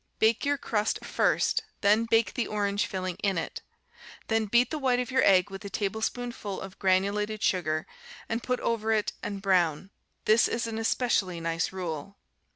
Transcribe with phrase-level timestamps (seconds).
[0.17, 3.61] Bake your crust first; then bake the orange filling in it;
[4.29, 7.85] then beat the white of your egg with a tablespoonful of granulated sugar,
[8.27, 9.91] and put over it and brown.
[10.25, 12.17] This is an especially nice rule.